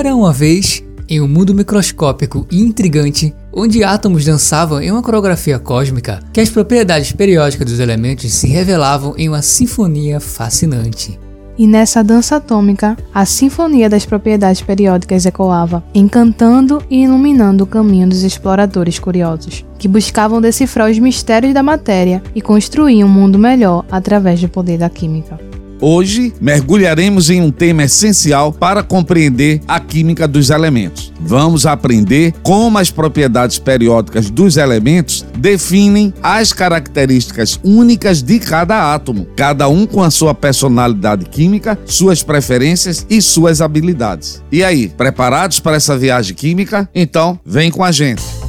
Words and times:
Era 0.00 0.16
uma 0.16 0.32
vez, 0.32 0.82
em 1.06 1.20
um 1.20 1.28
mundo 1.28 1.54
microscópico 1.54 2.46
e 2.50 2.58
intrigante, 2.58 3.34
onde 3.52 3.84
átomos 3.84 4.24
dançavam 4.24 4.80
em 4.80 4.90
uma 4.90 5.02
coreografia 5.02 5.58
cósmica, 5.58 6.20
que 6.32 6.40
as 6.40 6.48
propriedades 6.48 7.12
periódicas 7.12 7.70
dos 7.70 7.78
elementos 7.78 8.32
se 8.32 8.46
revelavam 8.46 9.12
em 9.18 9.28
uma 9.28 9.42
sinfonia 9.42 10.18
fascinante. 10.18 11.20
E 11.58 11.66
nessa 11.66 12.02
dança 12.02 12.36
atômica, 12.36 12.96
a 13.12 13.26
sinfonia 13.26 13.90
das 13.90 14.06
propriedades 14.06 14.62
periódicas 14.62 15.26
ecoava, 15.26 15.84
encantando 15.94 16.82
e 16.88 17.02
iluminando 17.02 17.64
o 17.64 17.66
caminho 17.66 18.08
dos 18.08 18.22
exploradores 18.22 18.98
curiosos, 18.98 19.66
que 19.78 19.86
buscavam 19.86 20.40
decifrar 20.40 20.90
os 20.90 20.98
mistérios 20.98 21.52
da 21.52 21.62
matéria 21.62 22.22
e 22.34 22.40
construir 22.40 23.04
um 23.04 23.08
mundo 23.08 23.38
melhor 23.38 23.84
através 23.90 24.40
do 24.40 24.48
poder 24.48 24.78
da 24.78 24.88
química. 24.88 25.49
Hoje 25.80 26.34
mergulharemos 26.40 27.30
em 27.30 27.40
um 27.40 27.50
tema 27.50 27.84
essencial 27.84 28.52
para 28.52 28.82
compreender 28.82 29.60
a 29.66 29.80
química 29.80 30.28
dos 30.28 30.50
elementos. 30.50 31.10
Vamos 31.20 31.64
aprender 31.64 32.34
como 32.42 32.78
as 32.78 32.90
propriedades 32.90 33.58
periódicas 33.58 34.28
dos 34.30 34.56
elementos 34.56 35.24
definem 35.38 36.12
as 36.22 36.52
características 36.52 37.58
únicas 37.64 38.22
de 38.22 38.38
cada 38.38 38.94
átomo, 38.94 39.26
cada 39.36 39.68
um 39.68 39.86
com 39.86 40.02
a 40.02 40.10
sua 40.10 40.34
personalidade 40.34 41.24
química, 41.26 41.78
suas 41.86 42.22
preferências 42.22 43.06
e 43.08 43.22
suas 43.22 43.60
habilidades. 43.60 44.42
E 44.52 44.62
aí, 44.62 44.88
preparados 44.88 45.60
para 45.60 45.76
essa 45.76 45.96
viagem 45.96 46.34
química? 46.34 46.88
Então, 46.94 47.38
vem 47.44 47.70
com 47.70 47.82
a 47.82 47.92
gente. 47.92 48.39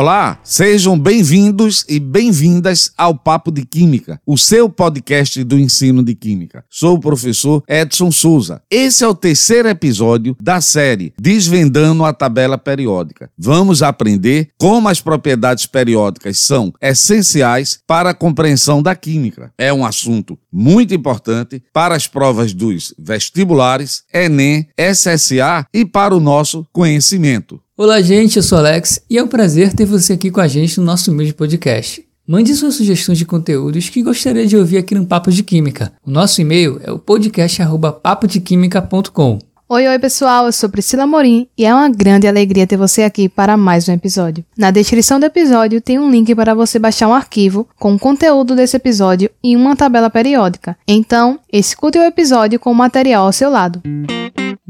Olá, 0.00 0.38
sejam 0.44 0.96
bem-vindos 0.96 1.84
e 1.88 1.98
bem-vindas 1.98 2.92
ao 2.96 3.16
Papo 3.16 3.50
de 3.50 3.66
Química, 3.66 4.20
o 4.24 4.38
seu 4.38 4.70
podcast 4.70 5.42
do 5.42 5.58
ensino 5.58 6.04
de 6.04 6.14
Química. 6.14 6.64
Sou 6.70 6.94
o 6.94 7.00
professor 7.00 7.64
Edson 7.66 8.12
Souza. 8.12 8.62
Esse 8.70 9.02
é 9.02 9.08
o 9.08 9.14
terceiro 9.14 9.68
episódio 9.68 10.36
da 10.40 10.60
série 10.60 11.12
Desvendando 11.20 12.04
a 12.04 12.12
Tabela 12.12 12.56
Periódica. 12.56 13.28
Vamos 13.36 13.82
aprender 13.82 14.50
como 14.56 14.88
as 14.88 15.00
propriedades 15.00 15.66
periódicas 15.66 16.38
são 16.38 16.72
essenciais 16.80 17.80
para 17.84 18.10
a 18.10 18.14
compreensão 18.14 18.80
da 18.80 18.94
química. 18.94 19.52
É 19.58 19.72
um 19.72 19.84
assunto 19.84 20.38
muito 20.52 20.94
importante 20.94 21.60
para 21.72 21.96
as 21.96 22.06
provas 22.06 22.54
dos 22.54 22.94
vestibulares, 22.96 24.04
Enem, 24.14 24.68
SSA 24.78 25.66
e 25.74 25.84
para 25.84 26.14
o 26.14 26.20
nosso 26.20 26.64
conhecimento. 26.72 27.60
Olá, 27.80 28.00
gente, 28.00 28.36
eu 28.36 28.42
sou 28.42 28.58
Alex 28.58 29.00
e 29.08 29.16
é 29.16 29.22
um 29.22 29.28
prazer 29.28 29.72
ter 29.72 29.84
você 29.84 30.14
aqui 30.14 30.32
com 30.32 30.40
a 30.40 30.48
gente 30.48 30.80
no 30.80 30.84
nosso 30.84 31.12
meio 31.12 31.28
de 31.28 31.32
podcast. 31.32 32.04
Mande 32.26 32.52
suas 32.56 32.74
sugestões 32.74 33.18
de 33.18 33.24
conteúdos 33.24 33.88
que 33.88 34.02
gostaria 34.02 34.44
de 34.44 34.56
ouvir 34.56 34.78
aqui 34.78 34.96
no 34.96 35.06
Papo 35.06 35.30
de 35.30 35.44
Química. 35.44 35.92
O 36.04 36.10
nosso 36.10 36.40
e-mail 36.40 36.80
é 36.82 36.90
o 36.90 36.98
podcast@papodequimica.com. 36.98 39.38
Oi, 39.68 39.86
oi 39.86 39.98
pessoal, 40.00 40.46
eu 40.46 40.52
sou 40.52 40.68
Priscila 40.68 41.06
Morim 41.06 41.46
e 41.56 41.64
é 41.64 41.72
uma 41.72 41.88
grande 41.88 42.26
alegria 42.26 42.66
ter 42.66 42.76
você 42.76 43.04
aqui 43.04 43.28
para 43.28 43.56
mais 43.56 43.88
um 43.88 43.92
episódio. 43.92 44.44
Na 44.56 44.72
descrição 44.72 45.20
do 45.20 45.26
episódio 45.26 45.80
tem 45.80 46.00
um 46.00 46.10
link 46.10 46.34
para 46.34 46.54
você 46.54 46.80
baixar 46.80 47.06
um 47.06 47.14
arquivo 47.14 47.68
com 47.78 47.94
o 47.94 47.98
conteúdo 47.98 48.56
desse 48.56 48.76
episódio 48.76 49.30
e 49.40 49.54
uma 49.54 49.76
tabela 49.76 50.10
periódica. 50.10 50.76
Então, 50.84 51.38
escute 51.52 51.96
o 51.96 52.02
episódio 52.02 52.58
com 52.58 52.72
o 52.72 52.74
material 52.74 53.26
ao 53.26 53.32
seu 53.32 53.48
lado. 53.48 53.80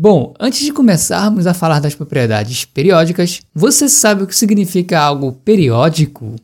Bom, 0.00 0.32
antes 0.38 0.60
de 0.60 0.72
começarmos 0.72 1.44
a 1.44 1.52
falar 1.52 1.80
das 1.80 1.92
propriedades 1.92 2.64
periódicas, 2.64 3.40
você 3.52 3.88
sabe 3.88 4.22
o 4.22 4.28
que 4.28 4.36
significa 4.36 5.00
algo 5.00 5.32
periódico? 5.32 6.36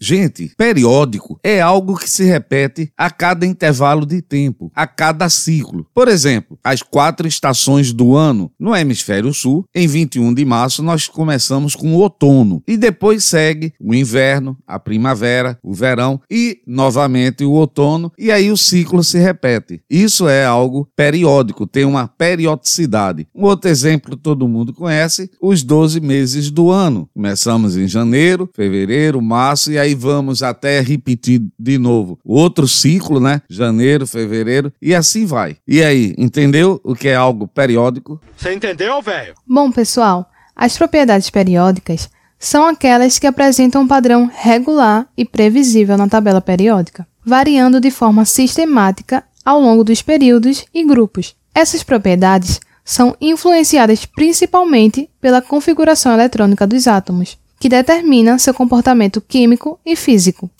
Gente, 0.00 0.52
periódico 0.56 1.38
é 1.42 1.60
algo 1.60 1.96
que 1.96 2.10
se 2.10 2.24
repete 2.24 2.90
a 2.96 3.10
cada 3.10 3.46
intervalo 3.46 4.04
de 4.04 4.20
tempo, 4.20 4.70
a 4.74 4.86
cada 4.86 5.28
ciclo. 5.28 5.86
Por 5.94 6.08
exemplo, 6.08 6.58
as 6.62 6.82
quatro 6.82 7.26
estações 7.26 7.92
do 7.92 8.16
ano 8.16 8.50
no 8.58 8.74
hemisfério 8.74 9.32
sul, 9.32 9.64
em 9.74 9.86
21 9.86 10.34
de 10.34 10.44
março 10.44 10.82
nós 10.82 11.06
começamos 11.06 11.74
com 11.74 11.94
o 11.94 11.98
outono 11.98 12.62
e 12.66 12.76
depois 12.76 13.24
segue 13.24 13.72
o 13.80 13.94
inverno, 13.94 14.56
a 14.66 14.78
primavera, 14.78 15.58
o 15.62 15.72
verão 15.72 16.20
e 16.30 16.60
novamente 16.66 17.44
o 17.44 17.52
outono 17.52 18.12
e 18.18 18.30
aí 18.30 18.50
o 18.50 18.56
ciclo 18.56 19.02
se 19.02 19.18
repete. 19.18 19.80
Isso 19.88 20.28
é 20.28 20.44
algo 20.44 20.88
periódico, 20.96 21.66
tem 21.66 21.84
uma 21.84 22.08
periodicidade. 22.08 23.26
Um 23.34 23.44
outro 23.44 23.70
exemplo 23.70 24.16
todo 24.16 24.48
mundo 24.48 24.72
conhece, 24.72 25.30
os 25.40 25.62
12 25.62 26.00
meses 26.00 26.50
do 26.50 26.70
ano. 26.70 27.08
Começamos 27.14 27.76
em 27.76 27.86
janeiro, 27.86 28.48
fevereiro, 28.54 29.22
março 29.22 29.72
e 29.72 29.78
aí 29.84 29.94
vamos 29.94 30.42
até 30.42 30.80
repetir 30.80 31.42
de 31.58 31.78
novo 31.78 32.18
outro 32.24 32.66
ciclo, 32.66 33.20
né? 33.20 33.42
Janeiro, 33.48 34.06
fevereiro 34.06 34.72
e 34.80 34.94
assim 34.94 35.26
vai. 35.26 35.56
E 35.66 35.82
aí, 35.82 36.14
entendeu 36.18 36.80
o 36.82 36.94
que 36.94 37.08
é 37.08 37.14
algo 37.14 37.46
periódico? 37.46 38.20
Você 38.36 38.52
entendeu, 38.52 39.00
velho? 39.00 39.34
Bom, 39.46 39.70
pessoal, 39.70 40.28
as 40.56 40.76
propriedades 40.76 41.30
periódicas 41.30 42.08
são 42.38 42.66
aquelas 42.66 43.18
que 43.18 43.26
apresentam 43.26 43.82
um 43.82 43.88
padrão 43.88 44.30
regular 44.32 45.06
e 45.16 45.24
previsível 45.24 45.96
na 45.96 46.08
tabela 46.08 46.40
periódica, 46.40 47.06
variando 47.24 47.80
de 47.80 47.90
forma 47.90 48.24
sistemática 48.24 49.24
ao 49.44 49.60
longo 49.60 49.84
dos 49.84 50.02
períodos 50.02 50.64
e 50.74 50.84
grupos. 50.84 51.34
Essas 51.54 51.82
propriedades 51.82 52.60
são 52.84 53.16
influenciadas 53.20 54.04
principalmente 54.04 55.08
pela 55.20 55.40
configuração 55.40 56.12
eletrônica 56.12 56.66
dos 56.66 56.86
átomos, 56.86 57.38
que 57.58 57.68
determina 57.68 58.38
seu 58.38 58.52
comportamento 58.52 59.20
químico 59.20 59.78
e 59.84 59.96
físico. 59.96 60.50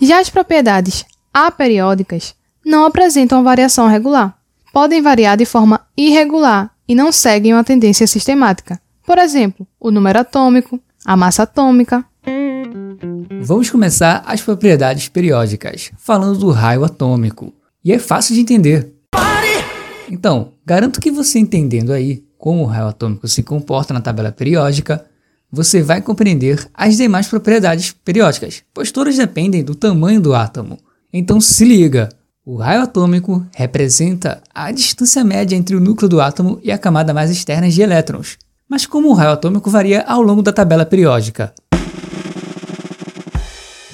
Já 0.00 0.20
as 0.20 0.30
propriedades 0.30 1.04
aperiódicas 1.32 2.34
não 2.64 2.84
apresentam 2.84 3.44
variação 3.44 3.86
regular. 3.86 4.36
Podem 4.72 5.02
variar 5.02 5.36
de 5.36 5.44
forma 5.44 5.80
irregular 5.96 6.70
e 6.88 6.94
não 6.94 7.12
seguem 7.12 7.52
uma 7.52 7.64
tendência 7.64 8.06
sistemática. 8.06 8.80
Por 9.06 9.18
exemplo, 9.18 9.66
o 9.78 9.90
número 9.90 10.18
atômico, 10.18 10.80
a 11.04 11.16
massa 11.16 11.42
atômica. 11.42 12.04
Vamos 13.42 13.70
começar 13.70 14.22
as 14.26 14.40
propriedades 14.40 15.08
periódicas, 15.08 15.90
falando 15.98 16.38
do 16.38 16.50
raio 16.50 16.84
atômico. 16.84 17.52
E 17.84 17.92
é 17.92 17.98
fácil 17.98 18.34
de 18.34 18.40
entender. 18.40 18.92
Pare! 19.10 19.48
Então, 20.08 20.52
garanto 20.64 21.00
que 21.00 21.10
você 21.10 21.38
entendendo 21.38 21.92
aí 21.92 22.24
como 22.38 22.62
o 22.62 22.66
raio 22.66 22.88
atômico 22.88 23.26
se 23.26 23.42
comporta 23.42 23.92
na 23.92 24.00
tabela 24.00 24.32
periódica, 24.32 25.04
você 25.52 25.82
vai 25.82 26.00
compreender 26.00 26.66
as 26.72 26.96
demais 26.96 27.28
propriedades 27.28 27.94
periódicas, 28.02 28.62
pois 28.72 28.90
todas 28.90 29.16
dependem 29.16 29.62
do 29.62 29.74
tamanho 29.74 30.18
do 30.18 30.34
átomo. 30.34 30.78
Então 31.12 31.38
se 31.40 31.62
liga! 31.62 32.08
O 32.44 32.56
raio 32.56 32.82
atômico 32.82 33.46
representa 33.54 34.42
a 34.52 34.72
distância 34.72 35.22
média 35.22 35.54
entre 35.54 35.76
o 35.76 35.80
núcleo 35.80 36.08
do 36.08 36.20
átomo 36.20 36.58
e 36.62 36.72
a 36.72 36.78
camada 36.78 37.14
mais 37.14 37.30
externa 37.30 37.68
de 37.68 37.82
elétrons. 37.82 38.38
Mas 38.68 38.86
como 38.86 39.10
o 39.10 39.12
raio 39.12 39.32
atômico 39.32 39.70
varia 39.70 40.02
ao 40.02 40.22
longo 40.22 40.42
da 40.42 40.52
tabela 40.52 40.86
periódica? 40.86 41.54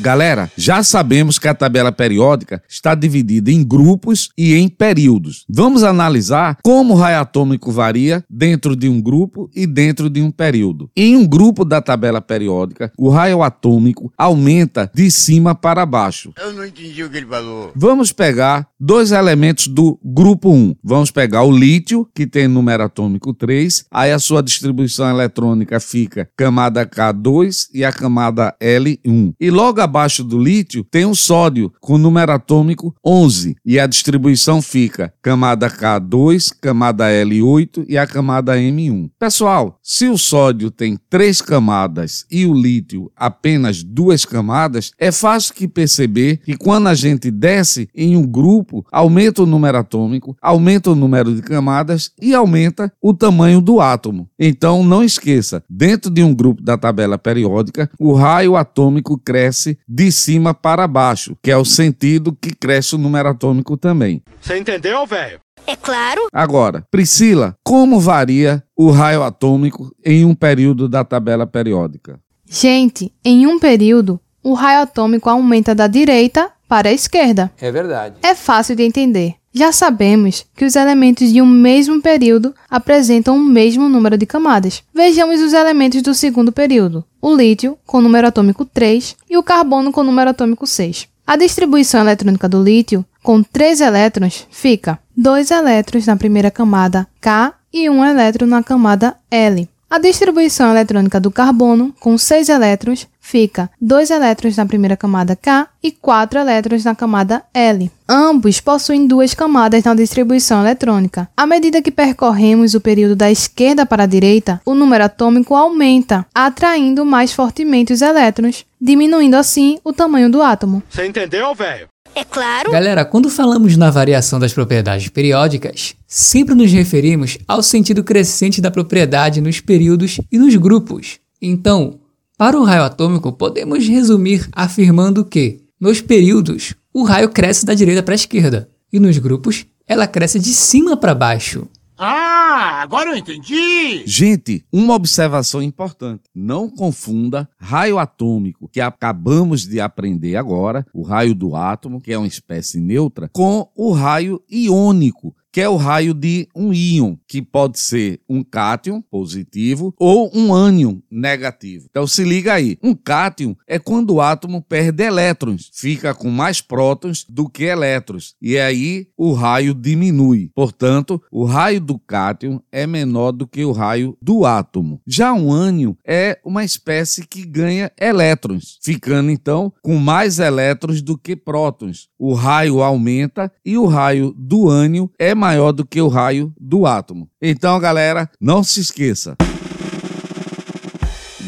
Galera, 0.00 0.48
já 0.56 0.82
sabemos 0.84 1.41
que 1.41 1.48
a 1.48 1.54
tabela 1.54 1.91
periódica 1.91 2.62
está 2.69 2.94
dividida 2.94 3.50
em 3.50 3.64
grupos 3.64 4.31
e 4.38 4.54
em 4.54 4.69
períodos. 4.69 5.44
Vamos 5.48 5.82
analisar 5.82 6.56
como 6.62 6.94
o 6.94 6.97
raio 6.97 7.19
atômico 7.19 7.72
varia 7.72 8.25
dentro 8.31 8.76
de 8.76 8.88
um 8.88 9.00
grupo 9.00 9.50
e 9.54 9.66
dentro 9.66 10.08
de 10.08 10.22
um 10.22 10.31
período. 10.31 10.88
Em 10.97 11.16
um 11.16 11.26
grupo 11.26 11.64
da 11.64 11.82
tabela 11.82 12.20
periódica, 12.20 12.92
o 12.97 13.08
raio 13.08 13.42
atômico 13.42 14.12
aumenta 14.16 14.88
de 14.94 15.10
cima 15.10 15.53
para 15.53 15.84
baixo. 15.84 16.32
Eu 16.38 16.53
não 16.53 16.64
entendi 16.64 17.03
o 17.03 17.10
que 17.10 17.16
ele 17.16 17.26
falou. 17.26 17.72
Vamos 17.75 18.12
pegar 18.12 18.69
dois 18.78 19.10
elementos 19.10 19.66
do 19.66 19.98
grupo 20.04 20.53
1. 20.53 20.76
Vamos 20.82 21.10
pegar 21.10 21.42
o 21.42 21.50
lítio, 21.50 22.08
que 22.14 22.26
tem 22.26 22.47
número 22.47 22.84
atômico 22.84 23.34
3, 23.34 23.87
aí 23.91 24.12
a 24.12 24.19
sua 24.20 24.42
distribuição 24.42 25.10
eletrônica 25.10 25.81
fica 25.81 26.28
camada 26.37 26.87
K2 26.87 27.66
e 27.75 27.84
a 27.84 27.92
camada 27.92 28.54
L1. 28.60 29.34
E 29.40 29.50
logo 29.50 29.88
abaixo 29.88 30.23
do 30.23 30.38
lítio 30.38 30.85
tem 30.85 31.06
o 31.06 31.14
sódio 31.14 31.73
com 31.81 31.96
número 31.96 32.31
atômico 32.31 32.94
11 33.05 33.56
e 33.64 33.81
a 33.81 33.87
distribuição 33.87 34.61
fica 34.61 35.12
camada 35.23 35.70
K2, 35.70 36.50
camada 36.61 37.06
L8 37.08 37.87
e 37.88 37.96
a 37.96 38.06
camada 38.06 38.56
M1. 38.56 39.11
Pessoal, 39.19 39.79
se 39.82 40.06
o 40.06 40.19
sódio 40.19 40.70
tem 40.70 40.99
três 41.08 41.40
camadas 41.40 42.26
e 42.31 42.44
o 42.44 42.52
lítio 42.52 43.11
apenas 43.17 43.82
duas 43.82 44.26
camadas, 44.26 44.93
é 44.99 45.11
fácil 45.11 45.55
que 45.55 45.67
perceber 45.67 46.38
que 46.38 46.56
quando 46.56 46.88
a 46.88 46.94
gente 46.94 47.31
desce 47.31 47.88
em 47.94 48.17
um 48.17 48.26
grupo, 48.26 48.84
aumenta 48.93 49.43
o 49.43 49.46
número 49.46 49.79
atômico, 49.79 50.37
aumenta 50.43 50.91
o 50.91 50.94
número 50.94 51.34
de 51.34 51.41
camadas 51.41 52.12
e 52.20 52.34
aumenta 52.34 52.93
o 53.00 53.14
tamanho 53.14 53.61
do 53.61 53.81
átomo. 53.81 54.29
Então 54.38 54.82
não 54.82 55.02
esqueça, 55.02 55.64
dentro 55.69 56.11
de 56.11 56.23
um 56.23 56.34
grupo 56.34 56.62
da 56.62 56.76
tabela 56.76 57.17
periódica, 57.17 57.91
o 57.99 58.12
raio 58.12 58.55
atômico 58.55 59.17
cresce 59.17 59.77
de 59.86 60.10
cima 60.10 60.54
para 60.54 60.86
baixo, 60.86 61.36
que 61.42 61.50
é 61.50 61.56
o 61.56 61.64
sentido 61.64 62.36
que 62.40 62.54
cresce 62.54 62.94
o 62.94 62.98
número 62.98 63.28
atômico 63.28 63.76
também. 63.76 64.22
Você 64.40 64.58
entendeu, 64.58 65.06
velho? 65.06 65.40
É 65.66 65.76
claro. 65.76 66.28
Agora, 66.32 66.84
Priscila, 66.90 67.54
como 67.62 68.00
varia 68.00 68.62
o 68.76 68.90
raio 68.90 69.22
atômico 69.22 69.94
em 70.04 70.25
um 70.25 70.34
período 70.34 70.88
da 70.88 71.04
tabela 71.04 71.46
periódica? 71.46 72.19
Gente, 72.48 73.12
em 73.22 73.46
um 73.46 73.58
período, 73.58 74.19
o 74.42 74.54
raio 74.54 74.80
atômico 74.80 75.28
aumenta 75.28 75.75
da 75.75 75.86
direita 75.86 76.50
para 76.66 76.88
a 76.88 76.92
esquerda. 76.92 77.50
É 77.60 77.70
verdade. 77.70 78.16
É 78.22 78.34
fácil 78.34 78.74
de 78.74 78.82
entender. 78.82 79.34
Já 79.52 79.72
sabemos 79.72 80.46
que 80.54 80.64
os 80.64 80.76
elementos 80.76 81.32
de 81.32 81.42
um 81.42 81.46
mesmo 81.46 82.00
período 82.00 82.54
apresentam 82.70 83.36
o 83.36 83.44
mesmo 83.44 83.88
número 83.88 84.16
de 84.16 84.24
camadas. 84.24 84.82
Vejamos 84.94 85.40
os 85.40 85.52
elementos 85.52 86.00
do 86.02 86.14
segundo 86.14 86.52
período: 86.52 87.04
o 87.20 87.35
lítio, 87.35 87.76
com 87.87 88.00
número 88.00 88.29
atômico 88.29 88.65
3, 88.65 89.17
e 89.29 89.37
o 89.37 89.43
carbono, 89.43 89.93
com 89.93 90.03
número 90.03 90.31
atômico 90.31 90.67
6. 90.67 91.09
A 91.26 91.37
distribuição 91.37 92.00
eletrônica 92.00 92.49
do 92.49 92.62
lítio, 92.62 93.05
com 93.23 93.43
3 93.43 93.81
elétrons, 93.82 94.47
fica 94.50 94.99
2 95.17 95.50
elétrons 95.50 96.06
na 96.06 96.17
primeira 96.17 96.50
camada 96.50 97.06
K 97.20 97.53
e 97.73 97.91
1 97.91 98.05
elétron 98.05 98.47
na 98.47 98.62
camada 98.62 99.17
L. 99.31 99.69
A 99.91 99.99
distribuição 99.99 100.70
eletrônica 100.70 101.19
do 101.19 101.31
carbono, 101.31 101.94
com 101.99 102.17
6 102.17 102.49
elétrons, 102.49 103.06
fica 103.28 103.70
2 103.80 104.10
elétrons 104.10 104.56
na 104.56 104.64
primeira 104.64 104.96
camada 104.96 105.36
K 105.36 105.69
e 105.82 105.92
4 105.92 106.38
elétrons 106.38 106.82
na 106.84 106.94
camada 106.94 107.42
L. 107.52 107.90
Ambos 108.08 108.58
possuem 108.58 109.06
duas 109.06 109.34
camadas 109.34 109.84
na 109.84 109.94
distribuição 109.94 110.62
eletrônica. 110.62 111.28
À 111.36 111.46
medida 111.46 111.82
que 111.82 111.90
percorremos 111.90 112.72
o 112.72 112.80
período 112.80 113.14
da 113.14 113.30
esquerda 113.30 113.84
para 113.84 114.04
a 114.04 114.06
direita, 114.06 114.60
o 114.64 114.75
número 114.75 115.04
atômico 115.04 115.54
aumenta, 115.54 116.25
atraindo 116.34 117.04
mais 117.04 117.32
fortemente 117.32 117.92
os 117.92 118.00
elétrons, 118.00 118.64
diminuindo 118.80 119.34
assim 119.34 119.78
o 119.84 119.92
tamanho 119.92 120.31
do 120.31 120.40
átomo. 120.40 120.82
Você 120.88 121.06
entendeu, 121.06 121.54
velho? 121.54 121.86
É 122.14 122.24
claro. 122.24 122.72
Galera, 122.72 123.04
quando 123.04 123.28
falamos 123.28 123.76
na 123.76 123.90
variação 123.90 124.40
das 124.40 124.54
propriedades 124.54 125.08
periódicas, 125.08 125.94
sempre 126.06 126.54
nos 126.54 126.72
referimos 126.72 127.36
ao 127.46 127.62
sentido 127.62 128.02
crescente 128.02 128.62
da 128.62 128.70
propriedade 128.70 129.42
nos 129.42 129.60
períodos 129.60 130.19
e 130.32 130.38
nos 130.38 130.56
grupos. 130.56 131.19
Então, 131.40 132.00
para 132.38 132.56
o 132.56 132.62
raio 132.62 132.85
atômico, 132.85 133.32
podemos 133.32 133.85
resumir 133.88 134.49
afirmando 134.52 135.25
que, 135.25 135.64
nos 135.81 136.00
períodos, 136.00 136.73
o 136.94 137.02
raio 137.02 137.31
cresce 137.31 137.67
da 137.67 137.75
direita 137.75 138.00
para 138.00 138.14
a 138.14 138.17
esquerda, 138.17 138.70
e 138.93 139.00
nos 139.00 139.19
grupos, 139.19 139.67
ela 139.88 140.06
cresce 140.06 140.38
de 140.38 140.50
cima 140.50 140.96
para 140.96 141.17
baixo. 141.17 141.67
Ah, 141.99 142.81
agora 142.81 143.11
eu 143.11 143.17
entendi! 143.17 144.05
Gente, 144.06 144.64
uma 144.73 144.94
observação 144.94 145.61
importante. 145.61 146.23
Não 146.32 146.70
confunda 146.70 147.49
raio 147.58 147.99
atômico, 147.99 148.69
que 148.69 148.81
acabamos 148.81 149.67
de 149.67 149.81
aprender 149.81 150.37
agora, 150.37 150.87
o 150.94 151.02
raio 151.02 151.34
do 151.34 151.56
átomo, 151.56 152.00
que 152.00 152.12
é 152.12 152.19
uma 152.19 152.29
espécie 152.29 152.79
neutra, 152.79 153.29
com 153.32 153.69
o 153.75 153.91
raio 153.91 154.41
iônico, 154.49 155.34
que 155.52 155.60
é 155.60 155.68
o 155.68 155.76
raio 155.76 156.14
de 156.14 156.48
um 156.54 156.72
íon, 156.72 157.16
que 157.26 157.40
pode 157.40 157.78
ser 157.78 158.20
um 158.28 158.42
cátion 158.42 159.00
positivo 159.02 159.94
ou 159.98 160.30
um 160.34 160.52
ânion 160.52 160.98
negativo. 161.10 161.86
Então 161.90 162.06
se 162.06 162.24
liga 162.24 162.54
aí, 162.54 162.78
um 162.82 162.94
cátion 162.94 163.54
é 163.66 163.78
quando 163.78 164.14
o 164.14 164.20
átomo 164.20 164.62
perde 164.62 165.02
elétrons, 165.02 165.70
fica 165.72 166.14
com 166.14 166.30
mais 166.30 166.60
prótons 166.60 167.24
do 167.28 167.48
que 167.48 167.64
elétrons, 167.64 168.34
e 168.40 168.58
aí 168.58 169.08
o 169.16 169.32
raio 169.32 169.74
diminui. 169.74 170.50
Portanto, 170.54 171.20
o 171.30 171.44
raio 171.44 171.80
do 171.80 171.98
cátion 171.98 172.60
é 172.70 172.86
menor 172.86 173.32
do 173.32 173.46
que 173.46 173.64
o 173.64 173.72
raio 173.72 174.16
do 174.20 174.44
átomo. 174.44 175.00
Já 175.06 175.32
um 175.32 175.52
ânion 175.52 175.94
é 176.06 176.38
uma 176.44 176.64
espécie 176.64 177.26
que 177.26 177.44
ganha 177.44 177.90
elétrons, 177.98 178.78
ficando 178.82 179.30
então 179.30 179.72
com 179.82 179.96
mais 179.96 180.38
elétrons 180.38 181.00
do 181.00 181.16
que 181.16 181.34
prótons. 181.34 182.08
O 182.18 182.34
raio 182.34 182.82
aumenta 182.82 183.50
e 183.64 183.78
o 183.78 183.86
raio 183.86 184.34
do 184.36 184.68
ânion 184.68 185.08
é 185.18 185.34
maior 185.38 185.73
do 185.73 185.87
que 185.87 186.02
o 186.02 186.08
raio 186.08 186.52
do 186.61 186.85
átomo. 186.85 187.31
Então, 187.40 187.79
galera, 187.79 188.29
não 188.40 188.62
se 188.62 188.81
esqueça. 188.81 189.37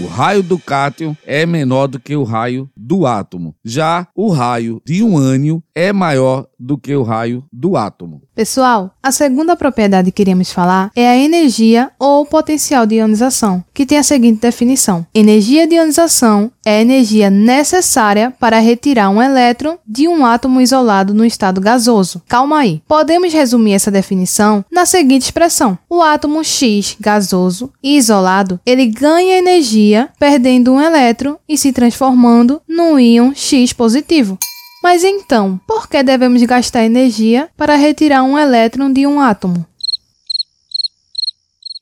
O 0.00 0.06
raio 0.06 0.42
do 0.42 0.58
cátion 0.58 1.14
é 1.26 1.44
menor 1.44 1.86
do 1.86 2.00
que 2.00 2.16
o 2.16 2.22
raio 2.22 2.70
do 2.74 3.04
átomo. 3.06 3.54
Já 3.62 4.08
o 4.14 4.30
raio 4.30 4.80
de 4.86 5.02
um 5.02 5.18
ânion 5.18 5.60
é 5.74 5.92
maior 5.92 6.46
do 6.58 6.78
que 6.78 6.94
o 6.94 7.02
raio 7.02 7.44
do 7.52 7.76
átomo. 7.76 8.19
Pessoal, 8.40 8.90
a 9.02 9.12
segunda 9.12 9.54
propriedade 9.54 10.10
que 10.10 10.22
iremos 10.22 10.50
falar 10.50 10.90
é 10.96 11.06
a 11.06 11.14
energia 11.14 11.90
ou 11.98 12.24
potencial 12.24 12.86
de 12.86 12.94
ionização, 12.94 13.62
que 13.74 13.84
tem 13.84 13.98
a 13.98 14.02
seguinte 14.02 14.40
definição: 14.40 15.06
energia 15.14 15.66
de 15.66 15.74
ionização 15.74 16.50
é 16.64 16.78
a 16.78 16.80
energia 16.80 17.28
necessária 17.28 18.32
para 18.40 18.58
retirar 18.58 19.10
um 19.10 19.20
elétron 19.20 19.76
de 19.86 20.08
um 20.08 20.24
átomo 20.24 20.58
isolado 20.58 21.12
no 21.12 21.22
estado 21.22 21.60
gasoso. 21.60 22.22
Calma 22.26 22.60
aí. 22.60 22.80
Podemos 22.88 23.30
resumir 23.30 23.74
essa 23.74 23.90
definição 23.90 24.64
na 24.72 24.86
seguinte 24.86 25.24
expressão: 25.24 25.76
o 25.86 26.00
átomo 26.00 26.42
X 26.42 26.96
gasoso 26.98 27.70
e 27.82 27.98
isolado, 27.98 28.58
ele 28.64 28.86
ganha 28.86 29.36
energia 29.36 30.08
perdendo 30.18 30.72
um 30.72 30.80
elétron 30.80 31.36
e 31.46 31.58
se 31.58 31.74
transformando 31.74 32.62
num 32.66 32.98
íon 32.98 33.34
X 33.34 33.74
positivo. 33.74 34.38
Mas 34.82 35.04
então, 35.04 35.60
por 35.66 35.88
que 35.88 36.02
devemos 36.02 36.42
gastar 36.44 36.84
energia 36.84 37.48
para 37.56 37.76
retirar 37.76 38.22
um 38.22 38.38
elétron 38.38 38.90
de 38.92 39.06
um 39.06 39.20
átomo? 39.20 39.66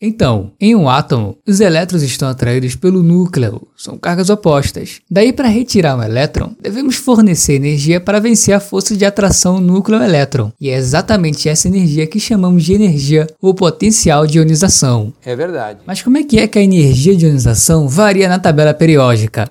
Então, 0.01 0.53
em 0.61 0.77
um 0.77 0.89
átomo, 0.89 1.37
os 1.45 1.59
elétrons 1.59 2.03
estão 2.03 2.29
atraídos 2.29 2.77
pelo 2.77 3.03
núcleo, 3.03 3.67
são 3.77 3.99
cargas 3.99 4.31
opostas. 4.31 5.01
Daí, 5.11 5.33
para 5.33 5.49
retirar 5.49 5.97
um 5.97 6.03
elétron, 6.03 6.55
devemos 6.61 6.95
fornecer 6.95 7.55
energia 7.55 8.01
para 8.01 8.21
vencer 8.21 8.55
a 8.55 8.61
força 8.61 8.97
de 8.97 9.05
atração 9.05 9.61
núcleo-elétron. 9.61 10.53
E 10.61 10.71
é 10.71 10.77
exatamente 10.77 11.49
essa 11.49 11.67
energia 11.67 12.07
que 12.07 12.21
chamamos 12.21 12.63
de 12.63 12.75
energia 12.75 13.27
ou 13.43 13.53
potencial 13.53 14.25
de 14.25 14.39
ionização. 14.39 15.13
É 15.25 15.35
verdade. 15.35 15.81
Mas 15.85 16.01
como 16.01 16.17
é 16.17 16.23
que 16.23 16.39
é 16.39 16.47
que 16.47 16.61
a 16.61 16.63
energia 16.63 17.17
de 17.17 17.27
ionização 17.27 17.89
varia 17.89 18.29
na 18.29 18.39
tabela 18.39 18.73
periódica? 18.73 19.51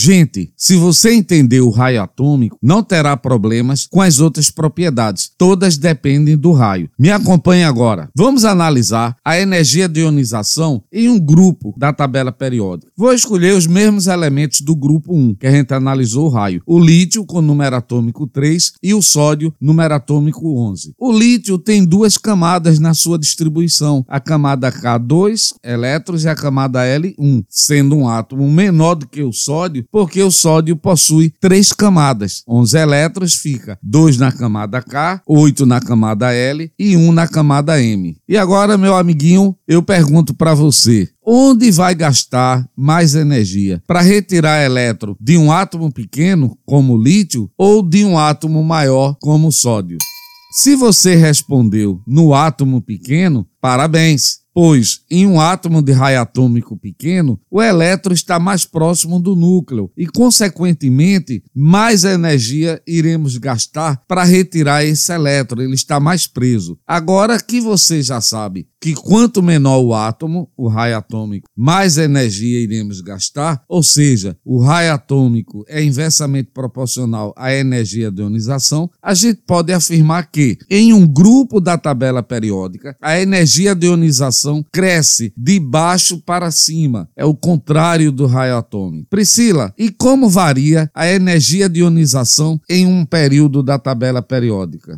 Gente, 0.00 0.52
se 0.56 0.76
você 0.76 1.12
entender 1.12 1.60
o 1.60 1.70
raio 1.70 2.00
atômico, 2.00 2.56
não 2.62 2.84
terá 2.84 3.16
problemas 3.16 3.84
com 3.84 4.00
as 4.00 4.20
outras 4.20 4.48
propriedades. 4.48 5.28
Todas 5.36 5.76
dependem 5.76 6.36
do 6.36 6.52
raio. 6.52 6.88
Me 6.96 7.10
acompanhe 7.10 7.64
agora. 7.64 8.08
Vamos 8.16 8.44
analisar 8.44 9.16
a 9.24 9.40
energia 9.40 9.88
de 9.88 10.02
ionização 10.02 10.84
em 10.92 11.08
um 11.08 11.18
grupo 11.18 11.74
da 11.76 11.92
tabela 11.92 12.30
periódica. 12.30 12.92
Vou 12.96 13.12
escolher 13.12 13.56
os 13.56 13.66
mesmos 13.66 14.06
elementos 14.06 14.60
do 14.60 14.76
grupo 14.76 15.12
1, 15.12 15.34
que 15.34 15.48
a 15.48 15.50
gente 15.50 15.74
analisou 15.74 16.26
o 16.26 16.30
raio. 16.30 16.62
O 16.64 16.78
lítio 16.78 17.26
com 17.26 17.42
número 17.42 17.74
atômico 17.74 18.24
3 18.28 18.74
e 18.80 18.94
o 18.94 19.02
sódio 19.02 19.52
número 19.60 19.94
atômico 19.94 20.60
11. 20.60 20.94
O 20.96 21.10
lítio 21.10 21.58
tem 21.58 21.84
duas 21.84 22.16
camadas 22.16 22.78
na 22.78 22.94
sua 22.94 23.18
distribuição, 23.18 24.04
a 24.06 24.20
camada 24.20 24.70
K2 24.70 25.54
elétrons 25.64 26.22
e 26.22 26.28
a 26.28 26.36
camada 26.36 26.84
L1, 26.84 27.44
sendo 27.48 27.96
um 27.96 28.08
átomo 28.08 28.48
menor 28.48 28.94
do 28.94 29.08
que 29.08 29.24
o 29.24 29.32
sódio, 29.32 29.87
porque 29.90 30.22
o 30.22 30.30
sódio 30.30 30.76
possui 30.76 31.32
três 31.40 31.72
camadas. 31.72 32.42
11 32.48 32.76
elétrons 32.78 33.34
fica 33.34 33.78
2 33.82 34.18
na 34.18 34.32
camada 34.32 34.82
K, 34.82 35.22
8 35.26 35.66
na 35.66 35.80
camada 35.80 36.32
L 36.32 36.70
e 36.78 36.96
1 36.96 37.12
na 37.12 37.26
camada 37.26 37.82
M. 37.82 38.16
E 38.28 38.36
agora, 38.36 38.78
meu 38.78 38.96
amiguinho, 38.96 39.56
eu 39.66 39.82
pergunto 39.82 40.34
para 40.34 40.54
você, 40.54 41.08
onde 41.24 41.70
vai 41.70 41.94
gastar 41.94 42.68
mais 42.76 43.14
energia? 43.14 43.82
Para 43.86 44.00
retirar 44.00 44.64
elétron 44.64 45.16
de 45.20 45.36
um 45.36 45.52
átomo 45.52 45.92
pequeno, 45.92 46.56
como 46.64 46.94
o 46.94 47.02
lítio, 47.02 47.50
ou 47.56 47.82
de 47.82 48.04
um 48.04 48.18
átomo 48.18 48.62
maior, 48.62 49.16
como 49.20 49.48
o 49.48 49.52
sódio? 49.52 49.98
Se 50.50 50.74
você 50.74 51.14
respondeu 51.14 52.00
no 52.06 52.34
átomo 52.34 52.80
pequeno, 52.80 53.46
parabéns 53.60 54.38
pois 54.58 55.02
em 55.08 55.24
um 55.24 55.40
átomo 55.40 55.80
de 55.80 55.92
raio 55.92 56.20
atômico 56.20 56.76
pequeno, 56.76 57.40
o 57.48 57.62
elétron 57.62 58.12
está 58.12 58.40
mais 58.40 58.64
próximo 58.64 59.20
do 59.20 59.36
núcleo 59.36 59.88
e, 59.96 60.04
consequentemente, 60.04 61.44
mais 61.54 62.02
energia 62.02 62.82
iremos 62.84 63.36
gastar 63.36 64.02
para 64.08 64.24
retirar 64.24 64.84
esse 64.84 65.12
elétron, 65.12 65.62
ele 65.62 65.76
está 65.76 66.00
mais 66.00 66.26
preso. 66.26 66.76
Agora 66.84 67.40
que 67.40 67.60
você 67.60 68.02
já 68.02 68.20
sabe 68.20 68.66
que 68.80 68.94
quanto 68.94 69.42
menor 69.42 69.78
o 69.80 69.94
átomo, 69.94 70.50
o 70.56 70.68
raio 70.68 70.96
atômico, 70.96 71.48
mais 71.56 71.98
energia 71.98 72.60
iremos 72.60 73.00
gastar, 73.00 73.62
ou 73.68 73.82
seja, 73.82 74.36
o 74.44 74.60
raio 74.60 74.92
atômico 74.92 75.64
é 75.68 75.82
inversamente 75.82 76.50
proporcional 76.52 77.34
à 77.36 77.52
energia 77.52 78.10
de 78.10 78.22
ionização, 78.22 78.90
a 79.02 79.14
gente 79.14 79.40
pode 79.46 79.72
afirmar 79.72 80.30
que 80.30 80.58
em 80.70 80.92
um 80.92 81.06
grupo 81.06 81.60
da 81.60 81.76
tabela 81.76 82.22
periódica, 82.22 82.96
a 83.00 83.20
energia 83.20 83.74
de 83.74 83.86
ionização 83.86 84.47
cresce 84.72 85.32
de 85.36 85.60
baixo 85.60 86.20
para 86.24 86.50
cima, 86.50 87.08
é 87.16 87.24
o 87.24 87.34
contrário 87.34 88.10
do 88.10 88.26
raio 88.26 88.56
atômico. 88.56 89.06
Priscila, 89.10 89.72
e 89.78 89.90
como 89.90 90.28
varia 90.28 90.90
a 90.94 91.08
energia 91.08 91.68
de 91.68 91.80
ionização 91.80 92.60
em 92.68 92.86
um 92.86 93.04
período 93.04 93.62
da 93.62 93.78
tabela 93.78 94.22
periódica? 94.22 94.94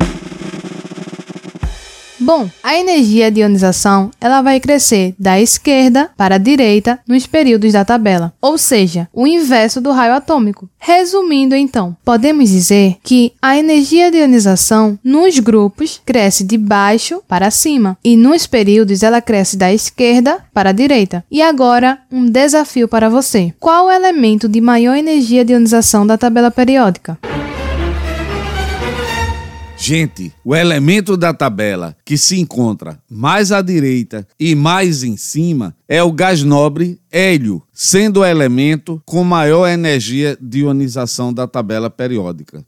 Bom, 2.21 2.47
a 2.61 2.77
energia 2.77 3.31
de 3.31 3.41
ionização 3.41 4.11
ela 4.21 4.43
vai 4.43 4.59
crescer 4.59 5.15
da 5.17 5.41
esquerda 5.41 6.11
para 6.15 6.35
a 6.35 6.37
direita 6.37 6.99
nos 7.07 7.25
períodos 7.25 7.73
da 7.73 7.83
tabela, 7.83 8.31
ou 8.39 8.59
seja, 8.59 9.09
o 9.11 9.25
inverso 9.25 9.81
do 9.81 9.89
raio 9.89 10.13
atômico. 10.13 10.69
Resumindo 10.77 11.55
então, 11.55 11.97
podemos 12.05 12.51
dizer 12.51 12.97
que 13.03 13.33
a 13.41 13.57
energia 13.57 14.11
de 14.11 14.19
ionização 14.19 14.99
nos 15.03 15.39
grupos 15.39 15.99
cresce 16.05 16.43
de 16.43 16.59
baixo 16.59 17.23
para 17.27 17.49
cima 17.49 17.97
e 18.03 18.15
nos 18.15 18.45
períodos 18.45 19.01
ela 19.01 19.19
cresce 19.19 19.57
da 19.57 19.73
esquerda 19.73 20.45
para 20.53 20.69
a 20.69 20.73
direita. 20.73 21.25
E 21.31 21.41
agora, 21.41 21.97
um 22.11 22.27
desafio 22.27 22.87
para 22.87 23.09
você. 23.09 23.51
Qual 23.59 23.87
o 23.87 23.91
elemento 23.91 24.47
de 24.47 24.61
maior 24.61 24.95
energia 24.95 25.43
de 25.43 25.53
ionização 25.53 26.05
da 26.05 26.19
tabela 26.19 26.51
periódica? 26.51 27.17
Gente, 29.83 30.31
o 30.45 30.55
elemento 30.55 31.17
da 31.17 31.33
tabela 31.33 31.97
que 32.05 32.15
se 32.15 32.39
encontra 32.39 32.99
mais 33.09 33.51
à 33.51 33.63
direita 33.63 34.27
e 34.39 34.53
mais 34.53 35.01
em 35.01 35.17
cima 35.17 35.75
é 35.89 36.03
o 36.03 36.11
gás 36.11 36.43
nobre 36.43 36.99
hélio, 37.11 37.63
sendo 37.73 38.19
o 38.19 38.25
elemento 38.25 39.01
com 39.07 39.23
maior 39.23 39.67
energia 39.67 40.37
de 40.39 40.59
ionização 40.59 41.33
da 41.33 41.47
tabela 41.47 41.89
periódica. 41.89 42.63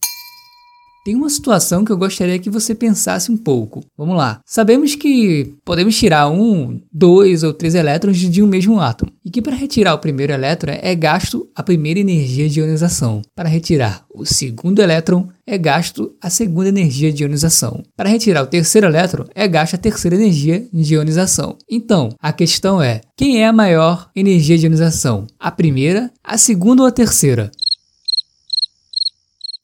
Tem 1.05 1.15
uma 1.15 1.29
situação 1.29 1.85
que 1.85 1.91
eu 1.91 1.97
gostaria 1.97 2.39
que 2.39 2.49
você 2.49 2.73
pensasse 2.73 3.31
um 3.31 3.37
pouco. 3.37 3.83
Vamos 3.95 4.17
lá. 4.17 4.39
Sabemos 4.43 4.95
que 4.95 5.53
podemos 5.63 5.95
tirar 5.95 6.29
um, 6.29 6.81
dois 6.91 7.43
ou 7.43 7.53
três 7.53 7.75
elétrons 7.75 8.17
de 8.17 8.41
um 8.41 8.47
mesmo 8.47 8.79
átomo, 8.79 9.11
e 9.25 9.31
que 9.31 9.41
para 9.41 9.55
retirar 9.55 9.93
o 9.93 9.99
primeiro 9.99 10.33
elétron 10.33 10.73
é 10.81 10.93
gasto 10.95 11.49
a 11.55 11.63
primeira 11.63 11.99
energia 11.99 12.49
de 12.49 12.59
ionização. 12.59 13.21
Para 13.35 13.49
retirar 13.49 14.05
o 14.13 14.25
segundo 14.25 14.79
elétron 14.79 15.27
é 15.45 15.57
gasto 15.57 16.15
a 16.21 16.29
segunda 16.29 16.69
energia 16.69 17.11
de 17.11 17.23
ionização. 17.23 17.83
Para 17.95 18.09
retirar 18.09 18.43
o 18.43 18.47
terceiro 18.47 18.87
elétron 18.87 19.25
é 19.33 19.47
gasto 19.47 19.75
a 19.75 19.77
terceira 19.77 20.15
energia 20.15 20.65
de 20.71 20.93
ionização. 20.93 21.57
Então, 21.69 22.09
a 22.19 22.33
questão 22.33 22.81
é: 22.81 23.01
quem 23.15 23.41
é 23.41 23.47
a 23.47 23.53
maior 23.53 24.09
energia 24.15 24.57
de 24.57 24.65
ionização? 24.65 25.27
A 25.39 25.51
primeira, 25.51 26.11
a 26.23 26.37
segunda 26.37 26.81
ou 26.83 26.87
a 26.87 26.91
terceira? 26.91 27.51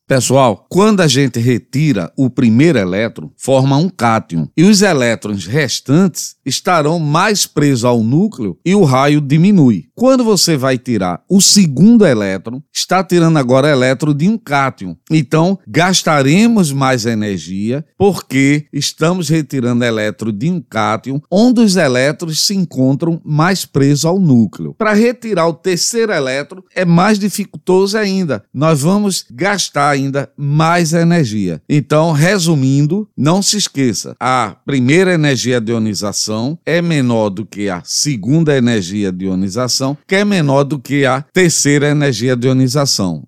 Pessoal, 0.09 0.65
quando 0.67 1.01
a 1.01 1.07
gente 1.07 1.39
retira 1.39 2.11
o 2.17 2.31
primeiro 2.31 2.79
elétron, 2.79 3.29
forma 3.37 3.77
um 3.77 3.87
cátion 3.87 4.47
e 4.57 4.63
os 4.63 4.81
elétrons 4.81 5.45
restantes 5.45 6.35
estarão 6.43 6.97
mais 6.97 7.45
presos 7.45 7.85
ao 7.85 8.01
núcleo 8.01 8.57
e 8.65 8.73
o 8.73 8.83
raio 8.83 9.21
diminui. 9.21 9.85
Quando 9.93 10.23
você 10.23 10.57
vai 10.57 10.79
tirar 10.79 11.21
o 11.29 11.39
segundo 11.39 12.07
elétron, 12.07 12.59
está 12.73 13.03
tirando 13.03 13.37
agora 13.37 13.69
elétron 13.69 14.15
de 14.15 14.27
um 14.27 14.35
cátion. 14.35 14.95
Então, 15.11 15.59
gastaremos 15.67 16.71
mais 16.71 17.05
energia 17.05 17.85
porque 17.95 18.65
estamos 18.73 19.29
retirando 19.29 19.85
elétron 19.85 20.31
de 20.31 20.49
um 20.49 20.59
cátion 20.59 21.21
onde 21.29 21.61
os 21.61 21.75
elétrons 21.75 22.47
se 22.47 22.55
encontram 22.55 23.21
mais 23.23 23.63
presos 23.63 24.05
ao 24.05 24.19
núcleo. 24.19 24.73
Para 24.73 24.93
retirar 24.93 25.45
o 25.45 25.53
terceiro 25.53 26.11
elétron 26.11 26.63
é 26.73 26.83
mais 26.83 27.19
dificultoso 27.19 27.95
ainda. 27.95 28.43
Nós 28.51 28.81
vamos 28.81 29.23
gastar 29.29 29.98
ainda 29.99 30.29
mais 30.35 30.93
energia. 30.93 31.61
Então, 31.69 32.11
resumindo, 32.11 33.07
não 33.17 33.41
se 33.41 33.57
esqueça: 33.57 34.15
a 34.19 34.55
primeira 34.65 35.13
energia 35.13 35.61
de 35.61 35.71
ionização 35.71 36.57
é 36.65 36.81
menor 36.81 37.29
do 37.29 37.45
que 37.45 37.69
a 37.69 37.81
segunda 37.85 38.57
energia 38.57 39.11
de 39.11 39.25
ionização, 39.25 39.97
que 40.07 40.15
é 40.15 40.25
menor 40.25 40.63
do 40.63 40.79
que 40.79 41.05
a 41.05 41.21
terceira 41.33 41.89
energia 41.89 42.35
de 42.35 42.47
ionização. 42.47 43.23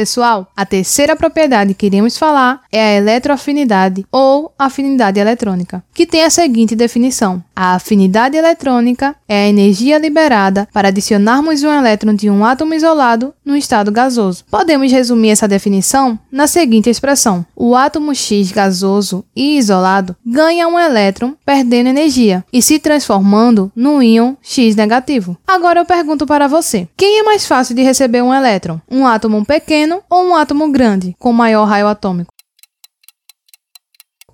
Pessoal, 0.00 0.50
a 0.56 0.64
terceira 0.64 1.14
propriedade 1.16 1.74
que 1.74 1.84
iremos 1.84 2.16
falar 2.16 2.62
é 2.72 2.80
a 2.80 2.94
eletroafinidade 2.94 4.06
ou 4.10 4.50
afinidade 4.58 5.18
eletrônica, 5.20 5.82
que 5.92 6.06
tem 6.06 6.24
a 6.24 6.30
seguinte 6.30 6.74
definição: 6.74 7.42
a 7.60 7.74
afinidade 7.74 8.38
eletrônica 8.38 9.14
é 9.28 9.44
a 9.44 9.48
energia 9.48 9.98
liberada 9.98 10.66
para 10.72 10.88
adicionarmos 10.88 11.62
um 11.62 11.70
elétron 11.70 12.14
de 12.14 12.30
um 12.30 12.42
átomo 12.42 12.72
isolado 12.72 13.34
no 13.44 13.54
estado 13.54 13.92
gasoso. 13.92 14.46
Podemos 14.50 14.90
resumir 14.90 15.28
essa 15.28 15.46
definição 15.46 16.18
na 16.32 16.46
seguinte 16.46 16.88
expressão: 16.88 17.44
o 17.54 17.76
átomo 17.76 18.14
X 18.14 18.50
gasoso 18.50 19.22
e 19.36 19.58
isolado 19.58 20.16
ganha 20.24 20.66
um 20.68 20.78
elétron 20.78 21.34
perdendo 21.44 21.88
energia 21.88 22.42
e 22.50 22.62
se 22.62 22.78
transformando 22.78 23.70
no 23.76 24.02
íon 24.02 24.36
X 24.40 24.74
negativo. 24.74 25.36
Agora 25.46 25.80
eu 25.80 25.84
pergunto 25.84 26.26
para 26.26 26.48
você: 26.48 26.88
quem 26.96 27.18
é 27.18 27.22
mais 27.22 27.46
fácil 27.46 27.74
de 27.74 27.82
receber 27.82 28.22
um 28.22 28.32
elétron? 28.32 28.80
Um 28.90 29.06
átomo 29.06 29.44
pequeno 29.44 30.00
ou 30.08 30.30
um 30.30 30.34
átomo 30.34 30.72
grande, 30.72 31.14
com 31.18 31.30
maior 31.30 31.66
raio 31.66 31.88
atômico? 31.88 32.32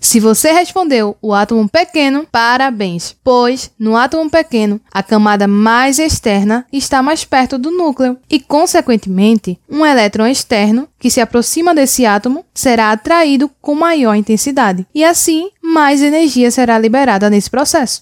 Se 0.07 0.21
você 0.21 0.53
respondeu 0.53 1.17
o 1.21 1.35
átomo 1.35 1.69
pequeno, 1.69 2.29
parabéns, 2.31 3.17
pois 3.25 3.73
no 3.77 3.97
átomo 3.97 4.31
pequeno 4.31 4.81
a 4.95 5.03
camada 5.03 5.49
mais 5.49 5.99
externa 5.99 6.65
está 6.73 7.03
mais 7.03 7.25
perto 7.25 7.59
do 7.59 7.73
núcleo 7.73 8.17
e, 8.31 8.39
consequentemente, 8.39 9.59
um 9.69 9.85
elétron 9.85 10.29
externo 10.29 10.87
que 10.97 11.11
se 11.11 11.21
aproxima 11.21 11.75
desse 11.75 12.07
átomo 12.07 12.45
será 12.55 12.93
atraído 12.93 13.51
com 13.61 13.75
maior 13.75 14.15
intensidade 14.15 14.87
e, 14.95 15.03
assim, 15.03 15.51
mais 15.61 16.01
energia 16.01 16.53
será 16.53 16.79
liberada 16.79 17.29
nesse 17.29 17.51
processo. 17.51 18.01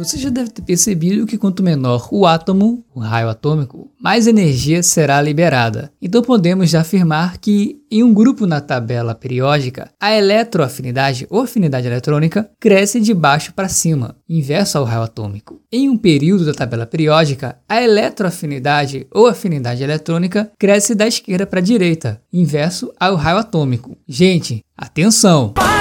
Você 0.00 0.16
já 0.16 0.30
deve 0.30 0.48
ter 0.48 0.62
percebido 0.62 1.26
que 1.26 1.36
quanto 1.36 1.62
menor 1.62 2.08
o 2.10 2.24
átomo, 2.24 2.82
o 2.94 3.00
raio 3.00 3.28
atômico, 3.28 3.90
mais 4.00 4.26
energia 4.26 4.82
será 4.82 5.20
liberada. 5.20 5.92
Então 6.00 6.22
podemos 6.22 6.74
afirmar 6.74 7.36
que 7.36 7.82
em 7.90 8.02
um 8.02 8.14
grupo 8.14 8.46
na 8.46 8.62
tabela 8.62 9.14
periódica, 9.14 9.90
a 10.00 10.16
eletroafinidade 10.16 11.26
ou 11.28 11.42
afinidade 11.42 11.86
eletrônica 11.86 12.50
cresce 12.58 12.98
de 12.98 13.12
baixo 13.12 13.52
para 13.52 13.68
cima, 13.68 14.16
inverso 14.26 14.78
ao 14.78 14.84
raio 14.84 15.02
atômico. 15.02 15.60
Em 15.70 15.86
um 15.90 15.98
período 15.98 16.46
da 16.46 16.54
tabela 16.54 16.86
periódica, 16.86 17.58
a 17.68 17.82
eletroafinidade 17.82 19.06
ou 19.12 19.26
afinidade 19.26 19.82
eletrônica 19.82 20.50
cresce 20.58 20.94
da 20.94 21.06
esquerda 21.06 21.46
para 21.46 21.60
a 21.60 21.62
direita, 21.62 22.22
inverso 22.32 22.90
ao 22.98 23.16
raio 23.16 23.36
atômico. 23.36 23.98
Gente, 24.08 24.64
atenção! 24.78 25.50
Pare! 25.50 25.79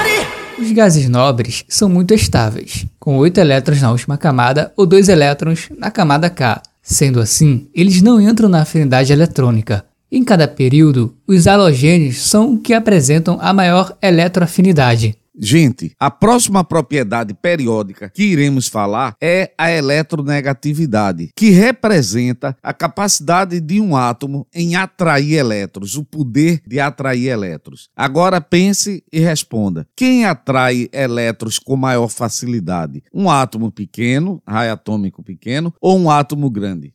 Os 0.62 0.72
gases 0.74 1.08
nobres 1.08 1.63
são 1.70 1.88
muito 1.88 2.13
estáveis, 2.13 2.86
com 3.00 3.18
8 3.18 3.38
elétrons 3.39 3.82
na 3.82 3.92
última 3.92 4.18
camada 4.18 4.74
ou 4.75 4.86
2 4.86 5.08
elétrons 5.08 5.70
na 5.78 5.89
camada 5.89 6.30
K. 6.30 6.62
Sendo 6.82 7.22
assim, 7.22 7.70
eles 7.74 8.01
não 8.01 8.20
entram 8.20 8.50
na 8.50 8.62
afinidade 8.62 9.13
eletrônica. 9.13 9.86
Em 10.12 10.24
cada 10.24 10.48
período, 10.48 11.16
os 11.25 11.48
halogênios 11.48 12.22
são 12.24 12.54
o 12.54 12.60
que 12.60 12.74
apresentam 12.74 13.38
a 13.39 13.54
maior 13.54 13.96
eletroafinidade. 14.01 15.16
Gente, 15.41 15.93
a 15.98 16.12
próxima 16.12 16.65
propriedade 16.65 17.34
periódica 17.34 18.12
que 18.13 18.24
iremos 18.24 18.67
falar 18.67 19.15
é 19.22 19.53
a 19.58 19.72
eletronegatividade, 19.72 21.29
que 21.34 21.51
representa 21.51 22.58
a 22.62 22.74
capacidade 22.74 23.62
de 23.62 23.79
um 23.79 23.96
átomo 23.96 24.46
em 24.53 24.75
atrair 24.75 25.36
elétrons, 25.36 25.96
o 25.96 26.03
poder 26.03 26.62
de 26.67 26.77
atrair 26.77 27.29
elétrons. 27.29 27.88
Agora 27.96 28.41
pense 28.41 29.01
e 29.13 29.19
responda: 29.22 29.88
quem 29.96 30.25
atrai 30.25 30.89
elétrons 30.91 31.58
com 31.58 31.77
maior 31.77 32.10
facilidade? 32.10 33.01
Um 33.13 33.29
átomo 33.29 33.72
pequeno, 33.72 34.43
raio 34.46 34.74
atômico 34.74 35.24
pequeno, 35.24 35.74
ou 35.79 35.98
um 35.98 36.12
átomo 36.12 36.50
grande? 36.50 36.93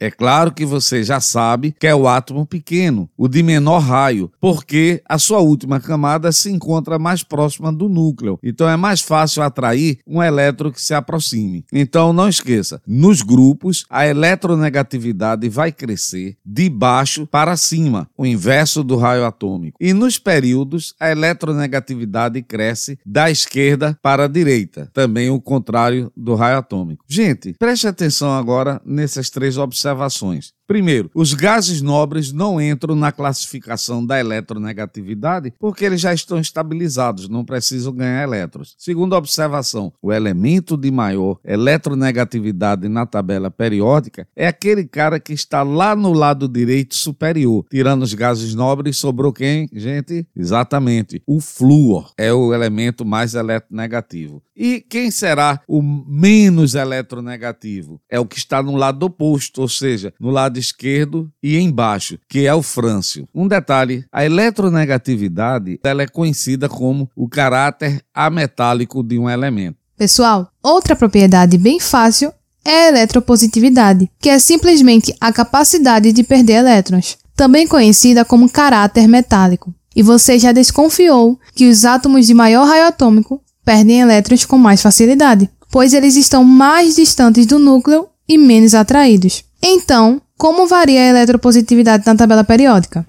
É 0.00 0.10
claro 0.12 0.52
que 0.52 0.64
você 0.64 1.02
já 1.02 1.18
sabe 1.18 1.74
que 1.78 1.86
é 1.86 1.94
o 1.94 2.06
átomo 2.06 2.46
pequeno, 2.46 3.10
o 3.16 3.26
de 3.26 3.42
menor 3.42 3.80
raio, 3.80 4.30
porque 4.40 5.02
a 5.08 5.18
sua 5.18 5.40
última 5.40 5.80
camada 5.80 6.30
se 6.30 6.50
encontra 6.50 7.00
mais 7.00 7.24
próxima 7.24 7.72
do 7.72 7.88
núcleo. 7.88 8.38
Então 8.40 8.68
é 8.68 8.76
mais 8.76 9.00
fácil 9.00 9.42
atrair 9.42 9.98
um 10.06 10.22
elétron 10.22 10.70
que 10.70 10.80
se 10.80 10.94
aproxime. 10.94 11.64
Então 11.72 12.12
não 12.12 12.28
esqueça, 12.28 12.80
nos 12.86 13.22
grupos 13.22 13.84
a 13.90 14.06
eletronegatividade 14.06 15.48
vai 15.48 15.72
crescer 15.72 16.36
de 16.46 16.70
baixo 16.70 17.26
para 17.26 17.56
cima, 17.56 18.08
o 18.16 18.24
inverso 18.24 18.84
do 18.84 18.96
raio 18.96 19.24
atômico. 19.24 19.78
E 19.80 19.92
nos 19.92 20.16
períodos 20.16 20.94
a 21.00 21.10
eletronegatividade 21.10 22.40
cresce 22.42 22.98
da 23.04 23.30
esquerda 23.32 23.98
para 24.00 24.26
a 24.26 24.28
direita, 24.28 24.88
também 24.94 25.28
o 25.28 25.40
contrário 25.40 26.12
do 26.16 26.36
raio 26.36 26.58
atômico. 26.58 27.04
Gente, 27.08 27.54
preste 27.58 27.88
atenção 27.88 28.30
agora 28.30 28.80
nessas 28.84 29.28
três 29.28 29.58
observações 29.58 29.87
observações. 29.88 30.52
Primeiro, 30.68 31.10
os 31.14 31.32
gases 31.32 31.80
nobres 31.80 32.30
não 32.30 32.60
entram 32.60 32.94
na 32.94 33.10
classificação 33.10 34.04
da 34.04 34.20
eletronegatividade 34.20 35.54
porque 35.58 35.82
eles 35.82 35.98
já 35.98 36.12
estão 36.12 36.38
estabilizados, 36.38 37.26
não 37.26 37.42
precisam 37.42 37.90
ganhar 37.90 38.22
elétrons. 38.22 38.74
Segunda 38.76 39.16
observação, 39.16 39.90
o 40.02 40.12
elemento 40.12 40.76
de 40.76 40.90
maior 40.90 41.38
eletronegatividade 41.42 42.86
na 42.86 43.06
tabela 43.06 43.50
periódica 43.50 44.28
é 44.36 44.46
aquele 44.46 44.84
cara 44.84 45.18
que 45.18 45.32
está 45.32 45.62
lá 45.62 45.96
no 45.96 46.12
lado 46.12 46.46
direito 46.46 46.94
superior. 46.94 47.64
Tirando 47.70 48.02
os 48.02 48.12
gases 48.12 48.54
nobres, 48.54 48.98
sobrou 48.98 49.32
quem, 49.32 49.70
gente? 49.72 50.26
Exatamente, 50.36 51.22
o 51.26 51.40
flúor 51.40 52.12
é 52.18 52.30
o 52.30 52.52
elemento 52.52 53.06
mais 53.06 53.32
eletronegativo. 53.32 54.42
E 54.54 54.80
quem 54.80 55.10
será 55.10 55.62
o 55.66 55.80
menos 55.80 56.74
eletronegativo? 56.74 58.00
É 58.10 58.18
o 58.18 58.26
que 58.26 58.36
está 58.36 58.60
no 58.60 58.74
lado 58.74 59.04
oposto, 59.04 59.62
ou 59.62 59.68
seja, 59.68 60.12
no 60.20 60.30
lado 60.30 60.57
lado 60.58 60.60
esquerdo 60.60 61.30
e 61.42 61.58
embaixo, 61.58 62.18
que 62.28 62.46
é 62.46 62.54
o 62.54 62.62
frâncio. 62.62 63.26
Um 63.34 63.46
detalhe, 63.46 64.04
a 64.12 64.24
eletronegatividade 64.24 65.80
ela 65.82 66.02
é 66.02 66.06
conhecida 66.06 66.68
como 66.68 67.08
o 67.16 67.28
caráter 67.28 68.02
ametálico 68.12 69.02
de 69.02 69.18
um 69.18 69.30
elemento. 69.30 69.78
Pessoal, 69.96 70.48
outra 70.62 70.94
propriedade 70.94 71.56
bem 71.56 71.80
fácil 71.80 72.32
é 72.64 72.86
a 72.86 72.88
eletropositividade, 72.88 74.10
que 74.20 74.28
é 74.28 74.38
simplesmente 74.38 75.14
a 75.20 75.32
capacidade 75.32 76.12
de 76.12 76.22
perder 76.22 76.54
elétrons, 76.54 77.16
também 77.34 77.66
conhecida 77.66 78.24
como 78.24 78.50
caráter 78.50 79.08
metálico. 79.08 79.72
E 79.96 80.02
você 80.02 80.38
já 80.38 80.52
desconfiou 80.52 81.38
que 81.54 81.68
os 81.68 81.84
átomos 81.84 82.26
de 82.26 82.34
maior 82.34 82.66
raio 82.66 82.86
atômico 82.86 83.40
perdem 83.64 84.00
elétrons 84.00 84.44
com 84.44 84.58
mais 84.58 84.82
facilidade, 84.82 85.50
pois 85.70 85.92
eles 85.92 86.14
estão 86.16 86.44
mais 86.44 86.94
distantes 86.94 87.46
do 87.46 87.58
núcleo 87.58 88.06
e 88.28 88.38
menos 88.38 88.74
atraídos. 88.74 89.44
Então, 89.62 90.20
como 90.38 90.68
varia 90.68 91.02
a 91.02 91.08
eletropositividade 91.08 92.06
na 92.06 92.14
tabela 92.14 92.44
periódica? 92.44 93.04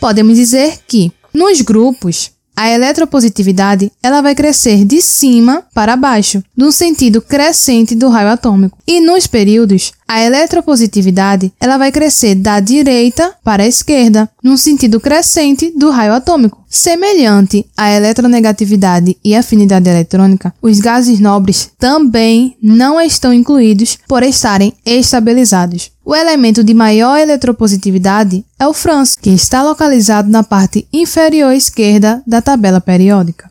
Podemos 0.00 0.36
dizer 0.36 0.78
que, 0.88 1.12
nos 1.34 1.60
grupos, 1.60 2.32
a 2.56 2.70
eletropositividade 2.70 3.92
ela 4.02 4.22
vai 4.22 4.34
crescer 4.34 4.84
de 4.84 5.00
cima 5.00 5.62
para 5.74 5.96
baixo, 5.96 6.42
no 6.56 6.72
sentido 6.72 7.20
crescente 7.20 7.94
do 7.94 8.08
raio 8.08 8.28
atômico. 8.28 8.78
E 8.86 9.00
nos 9.00 9.26
períodos, 9.26 9.92
a 10.10 10.20
eletropositividade 10.20 11.52
ela 11.60 11.78
vai 11.78 11.92
crescer 11.92 12.34
da 12.34 12.58
direita 12.58 13.32
para 13.44 13.62
a 13.62 13.66
esquerda, 13.68 14.28
no 14.42 14.58
sentido 14.58 14.98
crescente 14.98 15.72
do 15.76 15.88
raio 15.88 16.12
atômico. 16.12 16.64
Semelhante 16.68 17.64
à 17.76 17.92
eletronegatividade 17.92 19.16
e 19.24 19.36
afinidade 19.36 19.88
eletrônica, 19.88 20.52
os 20.60 20.80
gases 20.80 21.20
nobres 21.20 21.70
também 21.78 22.56
não 22.60 23.00
estão 23.00 23.32
incluídos 23.32 23.98
por 24.08 24.24
estarem 24.24 24.72
estabilizados. 24.84 25.92
O 26.04 26.12
elemento 26.12 26.64
de 26.64 26.74
maior 26.74 27.16
eletropositividade 27.16 28.44
é 28.58 28.66
o 28.66 28.74
Franz, 28.74 29.14
que 29.14 29.30
está 29.30 29.62
localizado 29.62 30.28
na 30.28 30.42
parte 30.42 30.88
inferior 30.92 31.52
esquerda 31.52 32.20
da 32.26 32.42
tabela 32.42 32.80
periódica. 32.80 33.48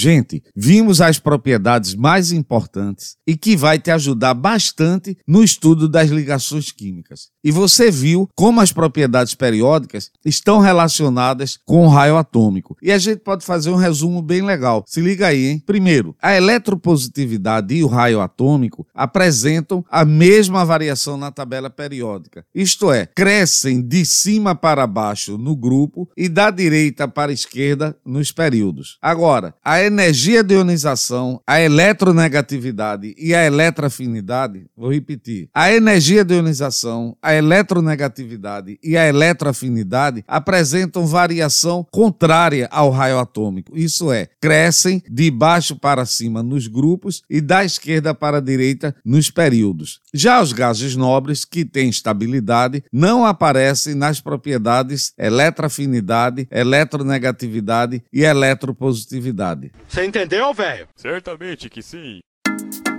Gente, 0.00 0.44
vimos 0.54 1.00
as 1.00 1.18
propriedades 1.18 1.96
mais 1.96 2.30
importantes 2.30 3.16
e 3.26 3.36
que 3.36 3.56
vai 3.56 3.80
te 3.80 3.90
ajudar 3.90 4.32
bastante 4.32 5.18
no 5.26 5.42
estudo 5.42 5.88
das 5.88 6.08
ligações 6.08 6.70
químicas. 6.70 7.30
E 7.48 7.50
você 7.50 7.90
viu 7.90 8.28
como 8.34 8.60
as 8.60 8.72
propriedades 8.72 9.34
periódicas 9.34 10.10
estão 10.22 10.58
relacionadas 10.58 11.58
com 11.64 11.86
o 11.86 11.88
raio 11.88 12.18
atômico. 12.18 12.76
E 12.82 12.92
a 12.92 12.98
gente 12.98 13.20
pode 13.20 13.42
fazer 13.42 13.70
um 13.70 13.76
resumo 13.76 14.20
bem 14.20 14.42
legal. 14.42 14.84
Se 14.86 15.00
liga 15.00 15.28
aí, 15.28 15.46
hein? 15.46 15.62
Primeiro, 15.64 16.14
a 16.20 16.36
eletropositividade 16.36 17.74
e 17.74 17.82
o 17.82 17.86
raio 17.86 18.20
atômico 18.20 18.86
apresentam 18.94 19.82
a 19.90 20.04
mesma 20.04 20.62
variação 20.62 21.16
na 21.16 21.32
tabela 21.32 21.70
periódica. 21.70 22.44
Isto 22.54 22.92
é, 22.92 23.06
crescem 23.06 23.80
de 23.80 24.04
cima 24.04 24.54
para 24.54 24.86
baixo 24.86 25.38
no 25.38 25.56
grupo 25.56 26.06
e 26.14 26.28
da 26.28 26.50
direita 26.50 27.08
para 27.08 27.30
a 27.30 27.34
esquerda 27.34 27.96
nos 28.04 28.30
períodos. 28.30 28.98
Agora, 29.00 29.54
a 29.64 29.82
energia 29.82 30.44
de 30.44 30.52
ionização, 30.52 31.40
a 31.46 31.58
eletronegatividade 31.58 33.14
e 33.16 33.34
a 33.34 33.42
eletroafinidade, 33.46 34.66
vou 34.76 34.92
repetir, 34.92 35.48
a 35.54 35.72
energia 35.72 36.22
de 36.22 36.34
ionização, 36.34 37.16
a 37.22 37.37
eletronegatividade 37.38 38.78
e 38.82 38.96
a 38.96 39.06
eletroafinidade 39.06 40.24
apresentam 40.26 41.06
variação 41.06 41.86
contrária 41.90 42.68
ao 42.70 42.90
raio 42.90 43.18
atômico. 43.18 43.76
Isso 43.76 44.12
é, 44.12 44.28
crescem 44.40 45.02
de 45.08 45.30
baixo 45.30 45.76
para 45.76 46.04
cima 46.04 46.42
nos 46.42 46.66
grupos 46.66 47.22
e 47.28 47.40
da 47.40 47.64
esquerda 47.64 48.14
para 48.14 48.38
a 48.38 48.40
direita 48.40 48.94
nos 49.04 49.30
períodos. 49.30 50.00
Já 50.12 50.40
os 50.40 50.52
gases 50.52 50.96
nobres, 50.96 51.44
que 51.44 51.64
têm 51.64 51.88
estabilidade, 51.88 52.84
não 52.92 53.24
aparecem 53.24 53.94
nas 53.94 54.20
propriedades 54.20 55.12
eletroafinidade, 55.18 56.46
eletronegatividade 56.50 58.02
e 58.12 58.22
eletropositividade. 58.22 59.72
Você 59.88 60.04
entendeu, 60.04 60.52
velho? 60.52 60.88
Certamente 60.96 61.70
que 61.70 61.82
sim. 61.82 62.20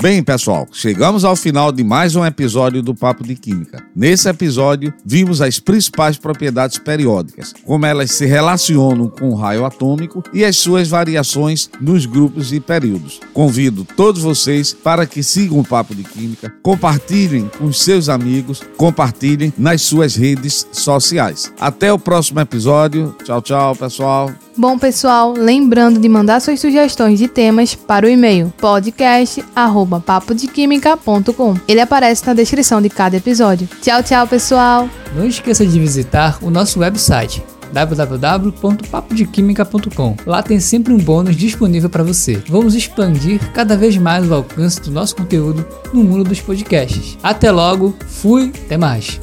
Bem, 0.01 0.24
pessoal, 0.24 0.65
chegamos 0.72 1.25
ao 1.25 1.36
final 1.36 1.74
de 1.74 1.84
mais 1.84 2.15
um 2.15 2.25
episódio 2.25 2.82
do 2.82 2.96
Papo 2.96 3.22
de 3.22 3.36
Química. 3.36 3.86
Nesse 3.94 4.29
episódio, 4.29 4.94
vimos 5.06 5.41
as 5.41 5.60
principais 5.60 6.18
propriedades 6.18 6.77
periódicas, 6.77 7.53
como 7.65 7.86
elas 7.86 8.12
se 8.12 8.25
relacionam 8.25 9.10
com 9.10 9.27
o 9.29 9.36
raio 9.36 9.65
atômico 9.65 10.24
e 10.32 10.46
as 10.46 10.56
suas 10.56 10.88
variações 10.88 11.70
nos 11.82 12.06
grupos 12.06 12.53
e 12.53 12.62
períodos. 12.62 13.20
Convido 13.34 13.86
todos 13.98 14.22
vocês 14.22 14.72
para 14.72 15.06
que 15.06 15.22
sigam 15.22 15.60
o 15.60 15.65
Papo 15.65 15.94
de 15.94 16.06
Química, 16.06 16.50
compartilhem 16.63 17.51
com 17.60 17.74
seus 17.74 18.08
amigos, 18.08 18.62
compartilhem 18.77 19.53
nas 19.58 19.82
suas 19.82 20.15
redes 20.15 20.65
sociais. 20.72 21.51
Até 21.60 21.91
o 21.91 22.00
próximo 22.00 22.39
episódio. 22.39 23.13
Tchau, 23.26 23.41
tchau, 23.41 23.76
pessoal. 23.76 24.34
Bom, 24.60 24.78
pessoal, 24.78 25.34
lembrando 25.38 26.02
de 26.02 26.10
mandar 26.10 26.41
suas 26.41 26.60
sugestões 26.60 27.17
de 27.17 27.30
temas 27.30 27.76
para 27.76 28.06
o 28.06 28.10
e-mail 28.10 28.54
podcast@papodequimica.com. 28.58 31.56
Ele 31.65 31.80
aparece 31.80 32.28
na 32.28 32.34
descrição 32.34 32.82
de 32.82 32.89
cada 32.89 33.15
episódio. 33.15 33.69
Tchau, 33.82 34.04
tchau, 34.04 34.28
pessoal. 34.28 34.89
Não 35.15 35.26
esqueça 35.26 35.65
de 35.65 35.80
visitar 35.80 36.39
o 36.41 36.50
nosso 36.50 36.82
website 36.82 37.41
www.papodequimica.com. 37.72 40.17
Lá 40.26 40.43
tem 40.43 40.60
sempre 40.60 40.91
um 40.91 40.98
bônus 40.98 41.38
disponível 41.38 41.89
para 41.89 42.04
você. 42.04 42.43
Vamos 42.50 42.76
expandir 42.76 43.39
cada 43.54 43.78
vez 43.78 43.95
mais 43.95 44.30
o 44.30 44.34
alcance 44.34 44.82
do 44.82 44.91
nosso 44.91 45.15
conteúdo 45.15 45.65
no 45.93 46.04
mundo 46.04 46.26
dos 46.26 46.41
podcasts. 46.41 47.17
Até 47.24 47.50
logo, 47.50 47.95
fui, 48.10 48.52
até 48.65 48.76
mais. 48.76 49.22